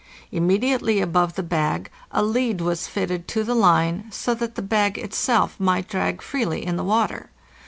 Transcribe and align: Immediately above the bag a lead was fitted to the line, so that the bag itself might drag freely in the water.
Immediately 0.31 0.99
above 0.99 1.35
the 1.35 1.43
bag 1.43 1.91
a 2.09 2.23
lead 2.23 2.59
was 2.59 2.87
fitted 2.87 3.27
to 3.27 3.43
the 3.43 3.53
line, 3.53 4.05
so 4.11 4.33
that 4.33 4.55
the 4.55 4.63
bag 4.63 4.97
itself 4.97 5.59
might 5.59 5.87
drag 5.87 6.23
freely 6.23 6.65
in 6.65 6.75
the 6.75 6.83
water. 6.83 7.29